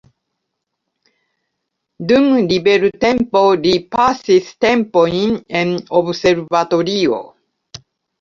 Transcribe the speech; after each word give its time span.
Dum 2.11 2.23
libertempo 2.51 3.43
li 3.65 3.73
pasis 3.97 4.47
tempojn 4.67 5.37
en 5.61 5.75
observatorio. 6.01 7.21